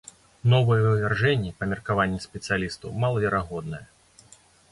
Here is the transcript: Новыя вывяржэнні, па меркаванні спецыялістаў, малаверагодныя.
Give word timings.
Новыя 0.51 0.79
вывяржэнні, 0.91 1.51
па 1.59 1.67
меркаванні 1.73 2.17
спецыялістаў, 2.27 2.97
малаверагодныя. 3.05 3.85